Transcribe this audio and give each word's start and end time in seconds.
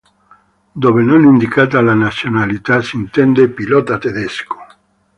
Dove 0.73 1.03
non 1.03 1.25
indicata 1.25 1.79
la 1.79 1.93
nazionalità 1.93 2.81
si 2.81 2.95
intende 2.95 3.49
pilota 3.49 3.99
tedesco. 3.99 4.55